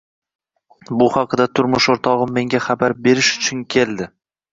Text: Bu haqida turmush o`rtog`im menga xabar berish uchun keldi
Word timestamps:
Bu 1.01 1.09
haqida 1.15 1.45
turmush 1.59 1.87
o`rtog`im 1.95 2.31
menga 2.39 2.61
xabar 2.69 2.95
berish 3.09 3.31
uchun 3.43 3.63
keldi 3.77 4.09